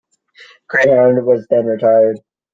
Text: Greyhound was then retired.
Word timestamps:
Greyhound 0.67 1.27
was 1.27 1.45
then 1.51 1.67
retired. 1.67 2.17